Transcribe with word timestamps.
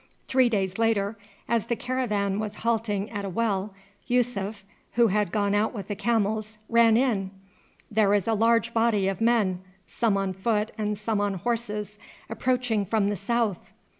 Three 0.27 0.49
days 0.49 0.79
later, 0.79 1.15
as 1.47 1.67
the 1.67 1.75
caravan 1.75 2.39
was 2.39 2.55
halting 2.65 3.11
at 3.11 3.23
a 3.23 3.29
well, 3.29 3.71
Yussuf, 4.07 4.63
who 4.93 5.09
had 5.09 5.31
gone 5.31 5.53
out 5.53 5.75
with 5.75 5.89
the 5.89 5.95
camels, 5.95 6.57
ran 6.69 6.97
in. 6.97 7.29
"There 7.91 8.15
is 8.15 8.27
a 8.27 8.33
large 8.33 8.73
body 8.73 9.07
of 9.07 9.21
men, 9.21 9.61
some 9.85 10.17
on 10.17 10.33
foot 10.33 10.71
and 10.75 10.97
some 10.97 11.21
on 11.21 11.35
horses, 11.35 11.99
approaching 12.31 12.83
from 12.83 13.09
the 13.09 13.15
south." 13.15 13.71